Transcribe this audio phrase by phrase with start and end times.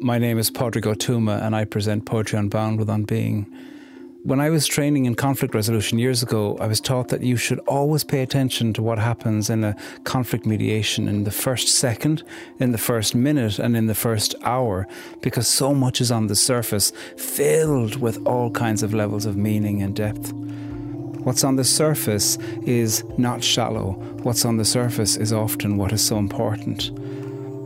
[0.00, 3.52] My name is Pádraig Ó Tuama, and I present Poetry Unbound with On Being.
[4.22, 7.58] When I was training in conflict resolution years ago, I was taught that you should
[7.66, 9.74] always pay attention to what happens in a
[10.04, 12.22] conflict mediation in the first second,
[12.60, 14.86] in the first minute, and in the first hour,
[15.20, 19.82] because so much is on the surface, filled with all kinds of levels of meaning
[19.82, 20.32] and depth.
[21.24, 23.94] What's on the surface is not shallow.
[24.22, 26.90] What's on the surface is often what is so important.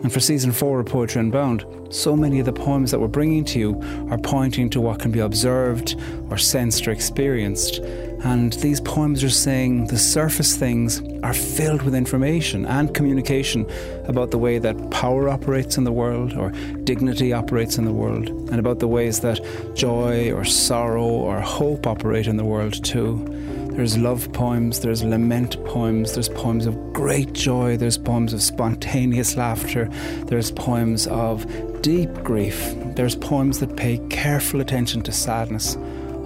[0.02, 3.44] And for season four of Poetry Unbound, so many of the poems that we're bringing
[3.44, 5.94] to you are pointing to what can be observed
[6.30, 7.78] or sensed or experienced.
[8.24, 13.66] And these poems are saying the surface things are filled with information and communication
[14.04, 16.50] about the way that power operates in the world or
[16.84, 19.40] dignity operates in the world, and about the ways that
[19.74, 23.26] joy or sorrow or hope operate in the world too.
[23.72, 29.34] There's love poems, there's lament poems, there's poems of great joy, there's poems of spontaneous
[29.36, 29.88] laughter,
[30.26, 31.46] there's poems of
[31.82, 35.76] deep grief, there's poems that pay careful attention to sadness.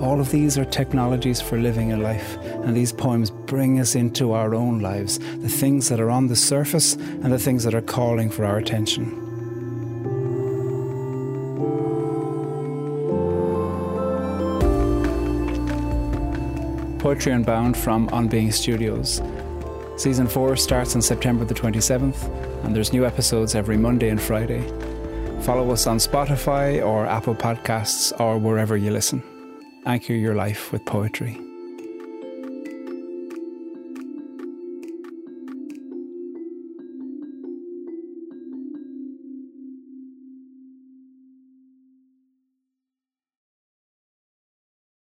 [0.01, 4.33] All of these are technologies for living a life, and these poems bring us into
[4.33, 7.81] our own lives, the things that are on the surface and the things that are
[7.81, 9.23] calling for our attention.
[16.99, 19.23] Poetry Unbound from On Being Studios.
[19.97, 24.71] Season 4 starts on September the 27th, and there's new episodes every Monday and Friday.
[25.41, 29.23] Follow us on Spotify or Apple Podcasts or wherever you listen.
[29.85, 31.46] Anchor your life with poetry.